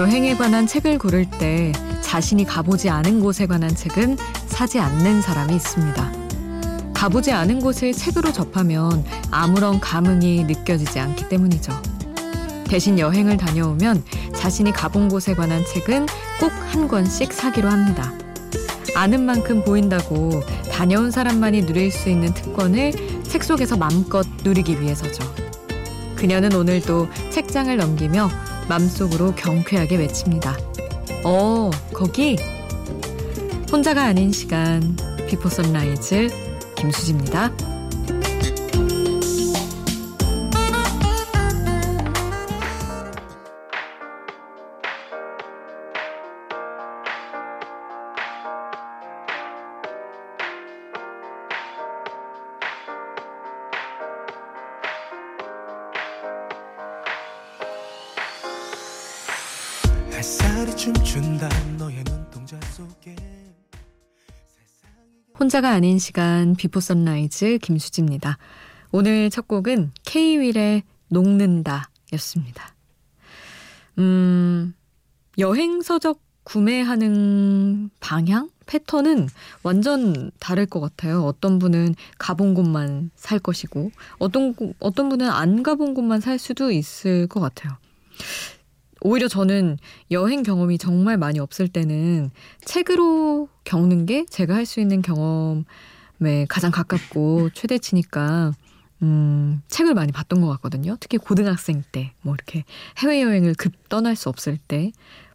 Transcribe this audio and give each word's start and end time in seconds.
여행에 0.00 0.34
관한 0.34 0.66
책을 0.66 0.96
고를 0.96 1.26
때 1.28 1.72
자신이 2.00 2.46
가보지 2.46 2.88
않은 2.88 3.20
곳에 3.20 3.46
관한 3.46 3.74
책은 3.74 4.16
사지 4.46 4.78
않는 4.80 5.20
사람이 5.20 5.54
있습니다. 5.54 6.12
가보지 6.94 7.32
않은 7.32 7.60
곳을 7.60 7.92
책으로 7.92 8.32
접하면 8.32 9.04
아무런 9.30 9.78
감흥이 9.78 10.44
느껴지지 10.44 10.98
않기 10.98 11.28
때문이죠. 11.28 11.78
대신 12.64 12.98
여행을 12.98 13.36
다녀오면 13.36 14.02
자신이 14.34 14.72
가본 14.72 15.10
곳에 15.10 15.34
관한 15.34 15.62
책은 15.66 16.06
꼭 16.40 16.50
한 16.72 16.88
권씩 16.88 17.30
사기로 17.30 17.68
합니다. 17.68 18.10
아는 18.94 19.26
만큼 19.26 19.62
보인다고 19.62 20.40
다녀온 20.72 21.10
사람만이 21.10 21.66
누릴 21.66 21.90
수 21.90 22.08
있는 22.08 22.32
특권을 22.32 23.22
책 23.24 23.44
속에서 23.44 23.76
마음껏 23.76 24.26
누리기 24.44 24.80
위해서죠. 24.80 25.22
그녀는 26.16 26.54
오늘도 26.54 27.08
책장을 27.30 27.76
넘기며 27.76 28.30
맘속으로 28.70 29.34
경쾌하게 29.34 29.96
외칩니다. 29.96 30.56
어, 31.24 31.70
거기? 31.92 32.36
혼자가 33.72 34.04
아닌 34.04 34.30
시간, 34.30 34.96
Before 35.28 35.48
Sunrise, 35.48 36.28
김수지입니다. 36.76 37.50
혼자가 65.38 65.72
아닌 65.72 65.98
시간 65.98 66.54
Before 66.56 66.80
Sunrise 66.80 67.58
김수지입니다. 67.60 68.38
오늘 68.90 69.28
첫 69.28 69.46
곡은 69.46 69.92
케이윌의 70.06 70.84
녹는다 71.08 71.90
였습니다. 72.14 72.74
음, 73.98 74.74
여행 75.36 75.82
서적 75.82 76.22
구매하는 76.44 77.90
방향? 78.00 78.48
패턴은 78.64 79.28
완전 79.62 80.30
다를 80.38 80.64
것 80.64 80.80
같아요. 80.80 81.24
어떤 81.24 81.58
분은 81.58 81.94
가본 82.16 82.54
곳만 82.54 83.10
살 83.16 83.38
것이고, 83.38 83.90
어떤, 84.18 84.54
어떤 84.78 85.10
분은 85.10 85.28
안 85.28 85.62
가본 85.62 85.92
곳만 85.92 86.22
살 86.22 86.38
수도 86.38 86.70
있을 86.70 87.26
것 87.26 87.40
같아요. 87.40 87.76
오히려 89.00 89.28
저는 89.28 89.78
여행 90.10 90.42
경험이 90.42 90.78
정말 90.78 91.16
많이 91.16 91.38
없을 91.38 91.68
때는 91.68 92.30
책으로 92.64 93.48
겪는 93.64 94.06
게 94.06 94.26
제가 94.26 94.54
할 94.54 94.66
수 94.66 94.80
있는 94.80 95.02
경험에 95.02 95.64
가장 96.48 96.70
가깝고 96.70 97.50
최대치니까 97.54 98.52
음, 99.02 99.62
책을 99.68 99.94
많이 99.94 100.12
봤던 100.12 100.40
것 100.42 100.48
같거든요. 100.48 100.96
특히 101.00 101.16
고등학생 101.18 101.82
때, 101.90 102.12
뭐 102.20 102.34
이렇게 102.34 102.64
해외여행을 102.98 103.54
급 103.54 103.88
떠날 103.88 104.14
수 104.14 104.28
없을 104.28 104.58
때, 104.58 104.92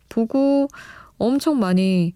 보고 0.07 0.67
엄청 1.17 1.59
많이 1.59 2.13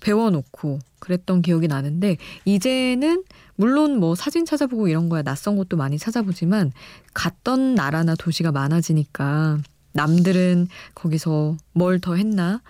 배워놓고 0.00 0.78
그랬던 1.00 1.42
기억이 1.42 1.68
나는데, 1.68 2.16
이제는 2.46 3.24
물론 3.56 3.98
뭐 4.00 4.14
사진 4.14 4.46
찾아보고 4.46 4.88
이런 4.88 5.10
거야 5.10 5.20
낯선 5.22 5.56
곳도 5.56 5.76
많이 5.76 5.98
찾아보지만, 5.98 6.72
갔던 7.12 7.74
나라나 7.74 8.14
도시가 8.14 8.50
많아지니까, 8.52 9.58
남들은 9.96 10.68
거기서 10.94 11.56
뭘 11.72 11.98
더 12.00 12.14
했나, 12.14 12.62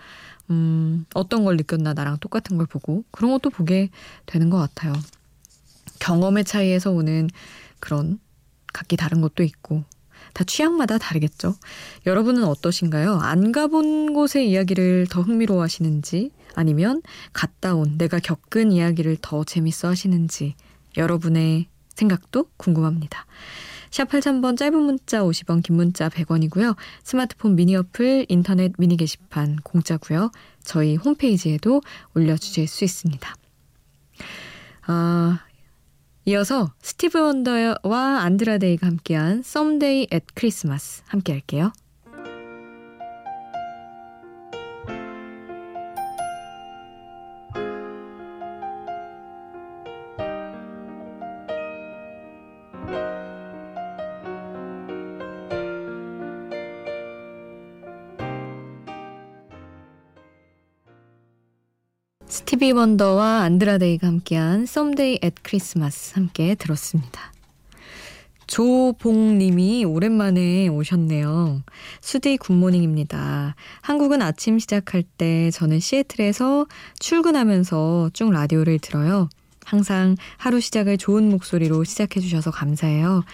음, 0.51 1.05
어떤 1.15 1.45
걸 1.45 1.57
느꼈나 1.57 1.93
나랑 1.95 2.19
똑같은 2.21 2.57
걸 2.57 2.67
보고 2.67 3.05
그런 3.11 3.33
것도 3.33 3.51
보게 3.51 3.91
되는 4.27 4.49
것 4.51 4.59
같아요. 4.59 4.93
경험의 5.99 6.45
차이에서 6.45 6.91
오는 6.93 7.29
그런 7.81 8.19
각기 8.73 8.97
다른 8.97 9.21
것도 9.21 9.43
있고 9.43 9.85
다 10.35 10.45
취향마다 10.45 10.99
다르겠죠. 10.99 11.55
여러분은 12.05 12.45
어떠신가요? 12.45 13.15
안 13.17 13.53
가본 13.53 14.13
곳의 14.13 14.51
이야기를 14.51 15.07
더 15.11 15.23
흥미로워 15.23 15.63
하시는지 15.63 16.31
아니면 16.55 17.03
갔다 17.33 17.75
온 17.75 17.97
내가 17.99 18.19
겪은 18.19 18.71
이야기를 18.73 19.19
더 19.23 19.45
재밌어 19.45 19.89
하시는지 19.89 20.55
여러분의 20.97 21.69
생각도 21.95 22.51
궁금합니다. 22.59 23.25
샵 23.97 24.11
8000번 24.11 24.59
짧은 24.59 24.79
문자 24.79 25.23
50원 25.23 25.63
긴 25.63 25.77
문자 25.77 26.11
100원이고요. 26.11 26.77
스마트폰 27.03 27.57
미니 27.57 27.77
어플 27.77 28.27
인터넷 28.29 28.75
미니 28.77 28.99
게시판 28.99 29.57
공짜고요. 29.63 30.33
저희 30.63 30.97
홈페이지에도 30.97 31.81
올려주실 32.15 32.69
수 32.69 32.85
있습니다. 32.85 33.35
아, 34.89 35.41
이어서 36.27 36.75
스티브 36.83 37.19
원더와 37.19 38.21
안드라데이가 38.21 38.87
함께한 38.87 39.39
Someday 39.39 40.07
at 40.13 40.27
Christmas 40.37 41.03
함께 41.07 41.33
할게요. 41.33 41.73
스티비 62.29 62.73
원더와 62.73 63.43
Andra 63.43 63.75
Day가 63.75 64.07
함께한 64.07 64.63
Someday 64.63 65.19
at 65.23 65.37
Christmas 65.45 66.15
함께 66.15 66.55
들었습니다. 66.55 67.33
조봉님이 68.47 69.85
오랜만에 69.85 70.69
오셨네요. 70.69 71.63
수디 72.01 72.37
good 72.37 72.63
morning입니다. 72.63 73.55
한국은 73.81 74.23
아침 74.23 74.59
시작할 74.59 75.03
때 75.03 75.51
저는 75.51 75.81
시애틀에서 75.81 76.67
출근하면서 76.99 78.11
쭉 78.13 78.31
라디오를 78.31 78.79
들어요. 78.79 79.29
항상 79.65 80.17
하루 80.37 80.61
시작을 80.61 80.97
좋은 80.97 81.29
목소리로 81.29 81.85
시작해 81.85 82.21
주셔서 82.21 82.51
감사해요. 82.51 83.25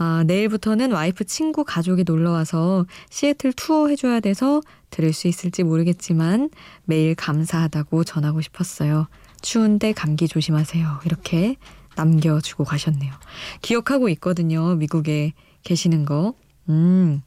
아, 0.00 0.22
내일부터는 0.26 0.92
와이프 0.92 1.24
친구 1.24 1.64
가족이 1.64 2.04
놀러 2.04 2.30
와서 2.30 2.86
시애틀 3.10 3.52
투어 3.52 3.88
해줘야 3.88 4.20
돼서 4.20 4.60
들을 4.90 5.12
수 5.12 5.26
있을지 5.26 5.64
모르겠지만 5.64 6.50
매일 6.84 7.16
감사하다고 7.16 8.04
전하고 8.04 8.40
싶었어요. 8.40 9.08
추운데 9.42 9.92
감기 9.92 10.28
조심하세요. 10.28 11.00
이렇게 11.04 11.56
남겨주고 11.96 12.62
가셨네요. 12.62 13.12
기억하고 13.60 14.08
있거든요. 14.10 14.76
미국에 14.76 15.32
계시는 15.64 16.04
거. 16.04 16.34
음, 16.68 17.20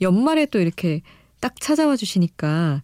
연말에 0.00 0.46
또 0.46 0.60
이렇게 0.60 1.02
딱 1.40 1.60
찾아와 1.60 1.96
주시니까 1.96 2.82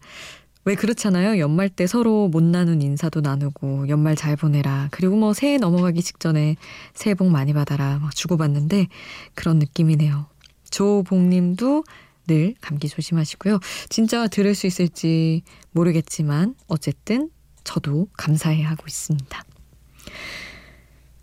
왜 0.69 0.75
그렇잖아요. 0.75 1.39
연말 1.39 1.71
때 1.71 1.87
서로 1.87 2.29
못 2.29 2.43
나눈 2.43 2.83
인사도 2.83 3.23
나누고 3.23 3.89
연말 3.89 4.17
잘 4.17 4.37
보내라. 4.37 4.89
그리고 4.91 5.17
뭐 5.17 5.33
새해 5.33 5.57
넘어가기 5.57 6.03
직전에 6.03 6.57
새해 6.93 7.15
복 7.15 7.31
많이 7.31 7.55
받아라. 7.55 7.99
막 8.01 8.15
주고받는데 8.15 8.89
그런 9.35 9.59
느낌이네요. 9.61 10.27
조봉님도 10.69 11.85
늘 12.27 12.55
감기 12.61 12.87
조심하시고요. 12.91 13.61
진짜 13.89 14.27
들을 14.29 14.55
수 14.55 14.67
있을지 14.67 15.41
모르겠지만 15.71 16.55
어쨌든 16.67 17.31
저도 17.65 18.09
감사해 18.19 18.63
하고 18.63 18.85
있습니다. 18.87 19.43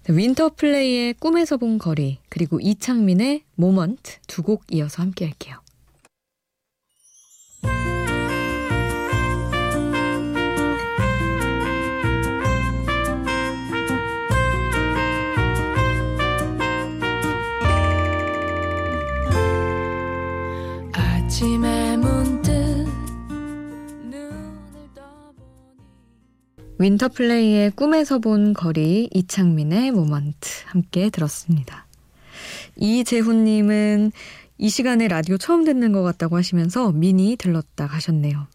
Winterplay의 0.10 1.14
꿈에서 1.14 1.58
본 1.58 1.78
거리 1.78 2.18
그리고 2.30 2.60
이창민의 2.60 3.44
Moment 3.54 4.18
두 4.26 4.42
곡 4.42 4.64
이어서 4.72 5.04
함께 5.04 5.26
할게요. 5.26 5.60
윈터플레이의 26.80 27.72
꿈에서 27.72 28.20
본 28.20 28.54
거리 28.54 29.10
이창민의 29.14 29.92
모먼트 29.92 30.64
함께 30.68 31.10
들었습니다. 31.10 31.88
이재훈님은 32.78 34.14
이 34.58 34.70
시간에 34.70 35.10
라디오 35.10 35.38
처음 35.38 35.66
듣는 35.66 35.92
것 35.92 36.04
같다고 36.04 36.38
하시면서 36.38 36.94
미니 36.94 37.36
들렀다 37.36 37.88
가셨네요. 37.88 38.48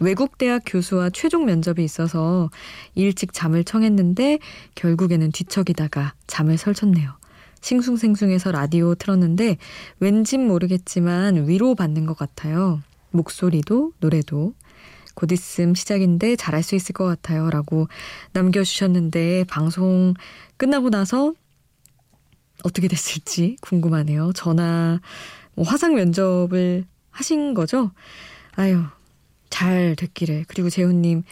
외국 0.00 0.36
대학 0.36 0.62
교수와 0.66 1.10
최종 1.10 1.44
면접이 1.44 1.84
있어서 1.84 2.50
일찍 2.96 3.34
잠을 3.34 3.62
청했는데 3.62 4.40
결국에는 4.74 5.30
뒤척이다가 5.30 6.14
잠을 6.26 6.58
설쳤네요. 6.58 7.12
싱숭생숭해서 7.60 8.52
라디오 8.52 8.94
틀었는데 8.94 9.56
왠진 10.00 10.46
모르겠지만 10.46 11.48
위로받는 11.48 12.06
것 12.06 12.16
같아요. 12.16 12.80
목소리도 13.10 13.92
노래도 14.00 14.54
곧 15.14 15.32
있음 15.32 15.74
시작인데 15.74 16.36
잘할 16.36 16.62
수 16.62 16.74
있을 16.74 16.92
것 16.92 17.04
같아요. 17.06 17.48
라고 17.50 17.88
남겨주셨는데 18.32 19.44
방송 19.44 20.14
끝나고 20.58 20.90
나서 20.90 21.32
어떻게 22.62 22.88
됐을지 22.88 23.56
궁금하네요. 23.62 24.32
전화, 24.34 25.00
뭐 25.54 25.64
화상 25.64 25.94
면접을 25.94 26.84
하신 27.10 27.54
거죠? 27.54 27.92
아유, 28.56 28.82
잘 29.48 29.96
됐기를. 29.96 30.44
그리고 30.48 30.68
재훈님, 30.68 31.22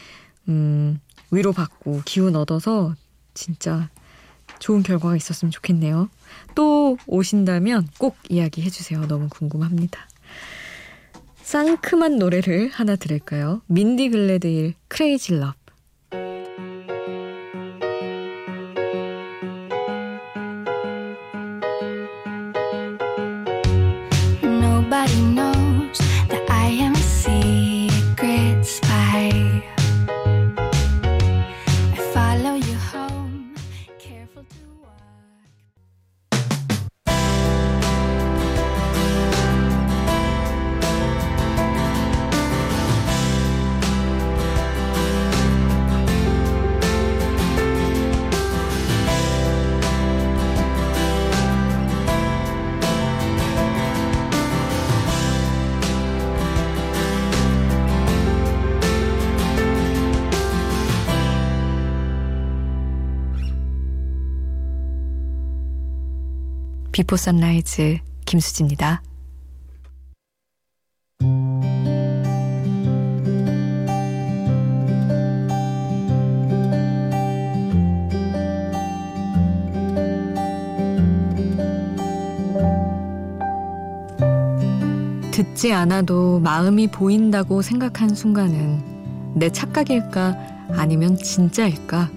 음, 0.49 1.01
위로받고 1.31 2.03
기운 2.05 2.37
얻어서 2.37 2.95
진짜 3.35 3.91
좋은 4.65 4.83
결과가 4.83 5.15
있었으면 5.15 5.53
좋겠네요. 5.53 6.09
또 6.55 6.97
오신다면 7.07 7.87
꼭 7.99 8.17
이야기해 8.31 8.71
주세요. 8.71 9.07
너무 9.07 9.29
궁금합니다. 9.29 10.09
상큼한 11.43 12.17
노래를 12.17 12.71
하나 12.73 12.97
들을까요? 12.97 13.61
민디 13.67 14.09
글래드일 14.09 14.73
크레이지 14.89 15.35
럽. 15.35 15.55
Before 66.95 67.17
Sunrise 67.17 67.99
김수지입니다. 68.25 69.03
듣지 85.33 85.73
않아도 85.73 86.39
마음이 86.39 86.87
보인다고 86.87 87.61
생각한 87.61 88.15
순간은 88.15 89.35
내 89.35 89.51
착각일까 89.51 90.37
아니면 90.77 91.17
진짜일까? 91.17 92.09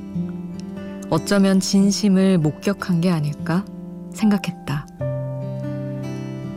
어쩌면 1.10 1.60
진심을 1.60 2.38
목격한 2.38 3.02
게 3.02 3.10
아닐까? 3.10 3.66
생각했다. 4.18 4.86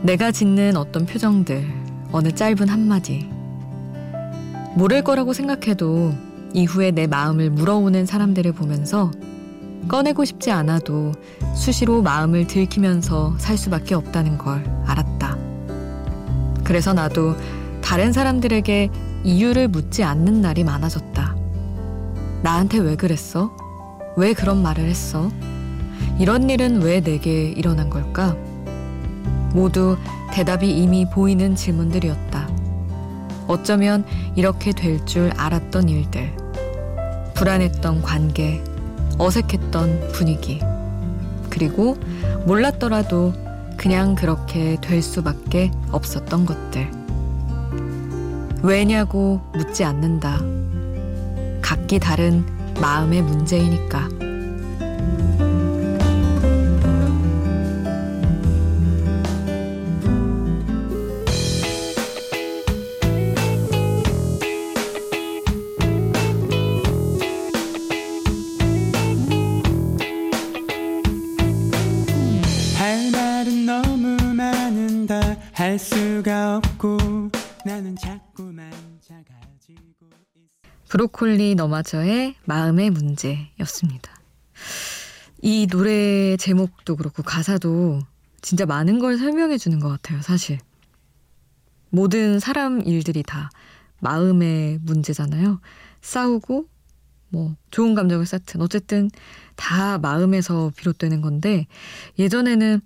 내가 0.01 0.31
짓는 0.31 0.75
어떤 0.75 1.05
표정들, 1.05 1.65
어느 2.11 2.31
짧은 2.33 2.67
한마디. 2.67 3.29
모를 4.75 5.03
거라고 5.03 5.33
생각해도 5.33 6.13
이후에 6.53 6.91
내 6.91 7.07
마음을 7.07 7.49
물어오는 7.49 8.05
사람들을 8.05 8.51
보면서 8.53 9.11
꺼내고 9.87 10.25
싶지 10.25 10.51
않아도 10.51 11.13
수시로 11.55 12.01
마음을 12.01 12.47
들키면서 12.47 13.35
살 13.37 13.57
수밖에 13.57 13.95
없다는 13.95 14.37
걸 14.37 14.63
알았다. 14.85 15.37
그래서 16.63 16.93
나도 16.93 17.35
다른 17.81 18.11
사람들에게 18.13 18.89
이유를 19.23 19.67
묻지 19.67 20.03
않는 20.03 20.41
날이 20.41 20.63
많아졌다. 20.63 21.35
나한테 22.43 22.79
왜 22.79 22.95
그랬어? 22.95 23.55
왜 24.17 24.33
그런 24.33 24.61
말을 24.61 24.85
했어? 24.85 25.31
이런 26.19 26.49
일은 26.49 26.81
왜 26.81 27.01
내게 27.01 27.49
일어난 27.49 27.89
걸까? 27.89 28.35
모두 29.53 29.97
대답이 30.31 30.69
이미 30.69 31.05
보이는 31.09 31.55
질문들이었다. 31.55 32.49
어쩌면 33.47 34.05
이렇게 34.35 34.71
될 34.71 35.03
줄 35.05 35.31
알았던 35.35 35.89
일들. 35.89 36.31
불안했던 37.33 38.01
관계, 38.01 38.63
어색했던 39.17 40.11
분위기. 40.13 40.61
그리고 41.49 41.97
몰랐더라도 42.45 43.33
그냥 43.77 44.15
그렇게 44.15 44.77
될 44.79 45.01
수밖에 45.01 45.71
없었던 45.91 46.45
것들. 46.45 46.89
왜냐고 48.63 49.41
묻지 49.53 49.83
않는다. 49.83 50.39
각기 51.61 51.99
다른 51.99 52.45
마음의 52.79 53.23
문제이니까. 53.23 54.07
할 75.71 75.79
수가 75.79 76.57
없고 76.57 76.97
나는 77.65 77.95
자꾸만 77.95 78.69
작아지고 78.99 80.09
브로콜리 80.89 81.55
너마저의 81.55 82.35
마음의 82.43 82.89
문제였습니다. 82.89 84.11
이 85.41 85.67
노래 85.67 86.35
제목도 86.35 86.97
그렇고 86.97 87.23
가사도 87.23 88.01
진짜 88.41 88.65
많은 88.65 88.99
걸 88.99 89.17
설명해 89.17 89.57
주는 89.57 89.79
것 89.79 89.87
같아요, 89.87 90.21
사실. 90.21 90.59
모든 91.89 92.41
사람 92.41 92.81
일들이 92.81 93.23
다 93.23 93.49
마음의 94.01 94.79
문제잖아요. 94.81 95.61
싸우고, 96.01 96.65
뭐, 97.29 97.55
좋은 97.69 97.95
감정을 97.95 98.25
쌓든, 98.25 98.61
어쨌든 98.61 99.09
다 99.55 99.99
마음에서 99.99 100.73
비롯되는 100.75 101.21
건데, 101.21 101.65
예전에는 102.19 102.81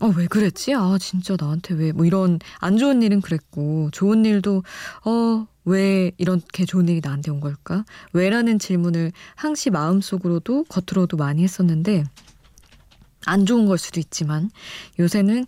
어, 0.00 0.08
왜 0.16 0.26
그랬지? 0.26 0.74
아, 0.74 0.96
진짜 0.98 1.36
나한테 1.38 1.74
왜, 1.74 1.92
뭐 1.92 2.06
이런 2.06 2.38
안 2.58 2.78
좋은 2.78 3.02
일은 3.02 3.20
그랬고, 3.20 3.90
좋은 3.92 4.24
일도, 4.24 4.62
어, 5.04 5.46
왜 5.66 6.10
이렇게 6.16 6.64
좋은 6.64 6.88
일이 6.88 7.02
나한테 7.04 7.30
온 7.30 7.40
걸까? 7.40 7.84
왜 8.14 8.30
라는 8.30 8.58
질문을 8.58 9.12
항시 9.36 9.68
마음속으로도 9.68 10.64
겉으로도 10.64 11.18
많이 11.18 11.42
했었는데, 11.42 12.04
안 13.26 13.44
좋은 13.44 13.66
걸 13.66 13.76
수도 13.76 14.00
있지만, 14.00 14.50
요새는 14.98 15.44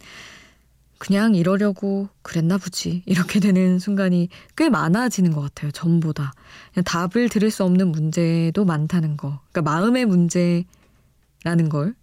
그냥 0.98 1.34
이러려고 1.34 2.10
그랬나 2.20 2.58
보지. 2.58 3.02
이렇게 3.06 3.40
되는 3.40 3.78
순간이 3.78 4.28
꽤 4.56 4.68
많아지는 4.68 5.32
것 5.32 5.40
같아요. 5.40 5.72
전보다. 5.72 6.32
그냥 6.72 6.84
답을 6.84 7.28
들을 7.28 7.50
수 7.50 7.64
없는 7.64 7.88
문제도 7.88 8.64
많다는 8.64 9.16
거. 9.16 9.40
그러니까 9.50 9.62
마음의 9.62 10.04
문제라는 10.04 10.66
걸 11.70 11.96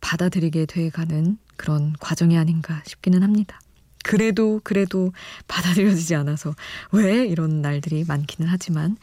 받아들이게 0.00 0.66
돼가는 0.66 1.38
그런 1.56 1.94
과정이 2.00 2.36
아닌가 2.38 2.82
싶기는 2.86 3.22
합니다. 3.22 3.60
그래도 4.04 4.60
그래도 4.62 5.12
받아들여지지 5.48 6.14
않아서 6.14 6.54
왜 6.92 7.26
이런 7.26 7.60
날들이 7.60 8.04
많기는 8.06 8.48
하지만 8.48 8.96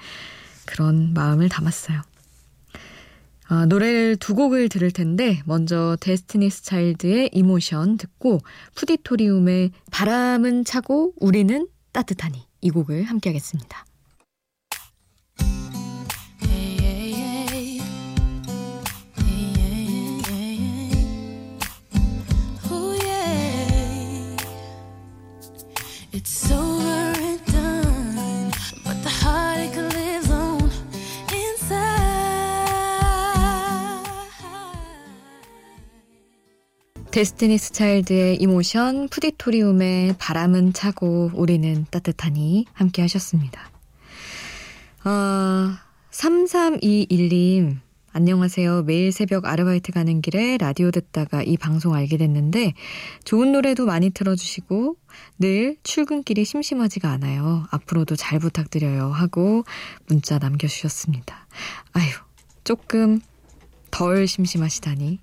그런 0.66 1.14
마음을 1.14 1.50
담았어요. 1.50 2.02
아, 3.50 3.66
노래를 3.66 4.16
두 4.16 4.36
곡을 4.36 4.70
들을 4.70 4.90
텐데 4.92 5.42
먼저 5.46 5.98
데스티니스 6.00 6.64
차일드의 6.64 7.32
이모션 7.34 7.98
듣고 7.98 8.40
푸디토리움의 8.76 9.72
바람은 9.92 10.64
차고 10.64 11.14
우리는 11.18 11.68
따뜻하니 11.92 12.48
이 12.62 12.70
곡을 12.70 13.04
함께 13.04 13.30
하겠습니다. 13.30 13.86
데스티니스 37.14 37.74
차일드의 37.74 38.38
이모션, 38.38 39.08
푸디토리움의 39.10 40.16
바람은 40.18 40.74
차고 40.74 41.30
우리는 41.36 41.86
따뜻하니 41.92 42.66
함께 42.74 43.04
하셨습니다. 43.04 43.70
어, 45.06 45.78
3321님, 46.10 47.83
안녕하세요. 48.16 48.84
매일 48.84 49.12
새벽 49.12 49.46
아르바이트 49.46 49.92
가는 49.92 50.22
길에 50.22 50.60
라디오 50.60 50.92
듣다가 50.92 51.42
이 51.42 51.58
방송 51.58 51.96
알게 51.96 52.18
됐는데 52.18 52.74
좋은 53.24 53.52
노래도 53.52 53.88
많이 53.88 54.12
틀어주시고 54.12 54.98
늘 55.40 55.78
출근길이 55.82 56.46
심심하지가 56.46 57.10
않아요. 57.10 57.66
앞으로도 57.72 58.16
잘 58.16 58.38
부탁드려요. 58.38 59.08
하고 59.08 59.64
문자 60.06 60.38
남겨주셨습니다. 60.38 61.48
아유, 61.94 62.12
조금 62.64 63.20
덜 63.90 64.28
심심하시다니 64.28 65.18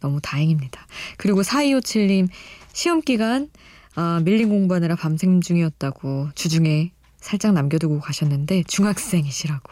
너무 0.00 0.20
다행입니다. 0.20 0.84
그리고 1.18 1.42
4257님, 1.42 2.26
시험기간, 2.72 3.50
아, 3.94 4.20
밀린 4.24 4.48
공부하느라 4.48 4.96
밤샘 4.96 5.42
중이었다고 5.42 6.30
주중에 6.34 6.90
살짝 7.20 7.52
남겨두고 7.52 8.00
가셨는데 8.00 8.64
중학생이시라고. 8.64 9.70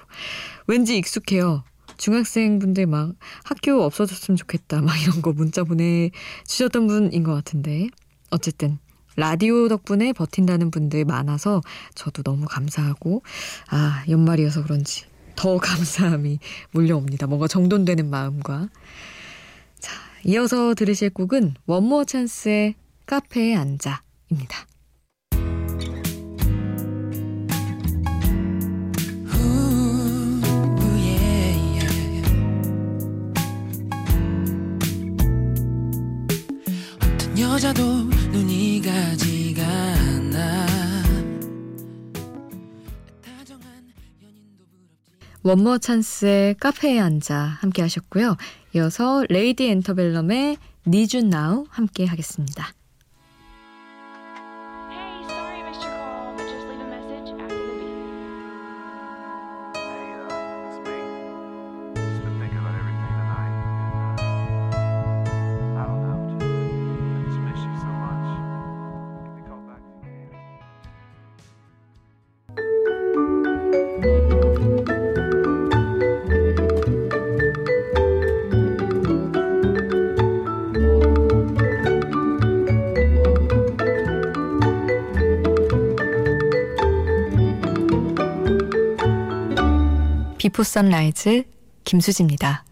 왠지 0.68 0.96
익숙해요. 0.96 1.64
중학생분들 2.00 2.87
막 2.87 3.14
학교 3.45 3.83
없어졌으면 3.83 4.37
좋겠다 4.37 4.80
막 4.80 5.00
이런 5.02 5.21
거 5.21 5.33
문자 5.33 5.64
보내주셨던 5.64 6.87
분인 6.87 7.23
것 7.23 7.35
같은데 7.35 7.88
어쨌든 8.30 8.78
라디오 9.16 9.69
덕분에 9.69 10.14
버틴다는 10.14 10.71
분들 10.71 11.04
많아서 11.04 11.61
저도 11.95 12.23
너무 12.23 12.47
감사하고 12.47 13.23
아 13.69 14.02
연말이어서 14.09 14.62
그런지 14.62 15.04
더 15.37 15.59
감사함이 15.61 16.38
몰려옵니다. 16.71 17.26
뭔가 17.26 17.47
정돈되는 17.47 18.09
마음과 18.09 18.71
자, 19.78 19.92
이어서 20.25 20.75
들으실 20.75 21.11
곡은 21.11 21.54
원모어 21.66 22.04
찬스의 22.04 22.76
카페에 23.04 23.54
앉아입니다. 23.57 24.69
여자도 37.50 37.83
눈이 38.30 38.80
가지가 38.80 39.66
않아 39.66 40.66
원머 45.42 45.78
찬스의 45.78 46.54
카페에 46.61 47.00
앉아 47.00 47.37
함께 47.37 47.83
하셨고요. 47.83 48.37
이어서 48.76 49.25
레이디 49.28 49.66
엔터벨럼의 49.66 50.59
니준 50.87 51.28
나우 51.28 51.66
함께 51.71 52.04
하겠습니다. 52.04 52.73
비포 90.61 90.62
선라이즈 90.62 91.45
김수지입니다. 91.85 92.64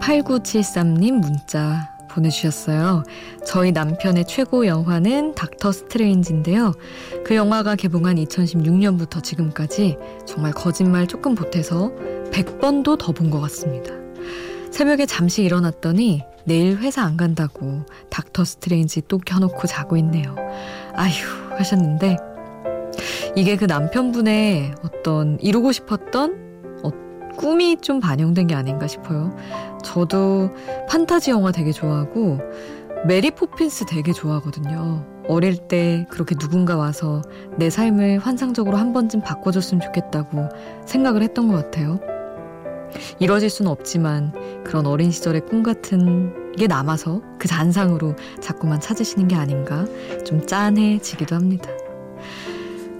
(8973님) 0.00 1.20
문자 1.20 1.93
보내주셨어요. 2.14 3.02
저희 3.44 3.72
남편의 3.72 4.26
최고 4.26 4.66
영화는 4.66 5.34
닥터 5.34 5.72
스트레인지인데요. 5.72 6.72
그 7.24 7.34
영화가 7.34 7.76
개봉한 7.76 8.16
2016년부터 8.16 9.22
지금까지 9.22 9.96
정말 10.26 10.52
거짓말 10.52 11.06
조금 11.06 11.34
보태서 11.34 11.92
100번도 12.32 12.98
더 12.98 13.12
본 13.12 13.30
것 13.30 13.40
같습니다. 13.40 13.92
새벽에 14.70 15.06
잠시 15.06 15.42
일어났더니 15.44 16.22
내일 16.44 16.76
회사 16.78 17.02
안 17.02 17.16
간다고 17.16 17.84
닥터 18.10 18.44
스트레인지 18.44 19.02
또 19.08 19.18
켜놓고 19.18 19.66
자고 19.66 19.96
있네요. 19.98 20.34
아휴 20.94 21.12
하셨는데 21.56 22.16
이게 23.36 23.56
그 23.56 23.64
남편분의 23.64 24.74
어떤 24.84 25.38
이루고 25.40 25.72
싶었던 25.72 26.43
꿈이 27.36 27.76
좀 27.76 28.00
반영된 28.00 28.46
게 28.46 28.54
아닌가 28.54 28.86
싶어요. 28.86 29.36
저도 29.82 30.50
판타지 30.88 31.30
영화 31.30 31.52
되게 31.52 31.72
좋아하고 31.72 32.38
메리 33.06 33.30
포핀스 33.30 33.86
되게 33.86 34.12
좋아하거든요. 34.12 35.04
어릴 35.28 35.56
때 35.56 36.06
그렇게 36.10 36.34
누군가 36.34 36.76
와서 36.76 37.22
내 37.56 37.70
삶을 37.70 38.18
환상적으로 38.18 38.76
한 38.76 38.92
번쯤 38.92 39.20
바꿔줬으면 39.20 39.80
좋겠다고 39.80 40.48
생각을 40.86 41.22
했던 41.22 41.48
것 41.48 41.54
같아요. 41.54 42.00
이뤄질 43.18 43.50
수는 43.50 43.70
없지만 43.70 44.32
그런 44.64 44.86
어린 44.86 45.10
시절의 45.10 45.46
꿈 45.46 45.62
같은 45.62 46.52
게 46.56 46.66
남아서 46.66 47.20
그 47.38 47.48
잔상으로 47.48 48.14
자꾸만 48.40 48.80
찾으시는 48.80 49.28
게 49.28 49.34
아닌가 49.34 49.84
좀 50.24 50.46
짠해지기도 50.46 51.34
합니다. 51.34 51.68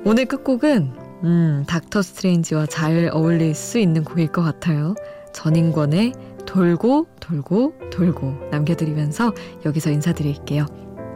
오늘 0.05 0.27
끝곡은 0.27 1.04
음, 1.23 1.65
닥터 1.67 2.03
스트레인지와 2.03 2.67
잘 2.67 3.11
어울릴 3.13 3.55
수 3.55 3.79
있는 3.79 4.05
곡일 4.05 4.29
것 4.29 4.43
같아요. 4.43 4.95
전인권의 5.33 6.13
돌고 6.47 7.07
돌고 7.21 7.75
돌고 7.91 8.49
남겨드리면서 8.51 9.33
여기서 9.65 9.91
인사드릴게요. 9.91 10.67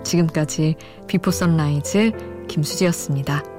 지금까지 0.05 0.77
Before 1.07 1.31
Sunrise 1.31 2.47
김수지였습니다. 2.49 3.58